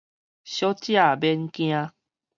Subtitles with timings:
[0.43, 1.91] 小姐免驚